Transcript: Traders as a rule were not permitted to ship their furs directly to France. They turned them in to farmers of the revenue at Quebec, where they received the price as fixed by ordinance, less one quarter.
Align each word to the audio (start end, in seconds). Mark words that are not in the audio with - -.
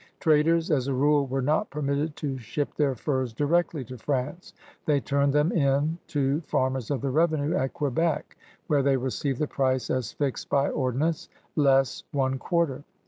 Traders 0.19 0.71
as 0.71 0.87
a 0.87 0.93
rule 0.95 1.27
were 1.27 1.43
not 1.43 1.69
permitted 1.69 2.15
to 2.15 2.35
ship 2.39 2.73
their 2.73 2.95
furs 2.95 3.33
directly 3.33 3.85
to 3.85 3.99
France. 3.99 4.51
They 4.87 4.99
turned 4.99 5.31
them 5.31 5.51
in 5.51 5.99
to 6.07 6.41
farmers 6.41 6.89
of 6.89 7.01
the 7.01 7.11
revenue 7.11 7.53
at 7.55 7.75
Quebec, 7.75 8.35
where 8.65 8.81
they 8.81 8.97
received 8.97 9.37
the 9.37 9.45
price 9.45 9.91
as 9.91 10.11
fixed 10.11 10.49
by 10.49 10.69
ordinance, 10.71 11.29
less 11.55 12.03
one 12.11 12.39
quarter. 12.39 12.83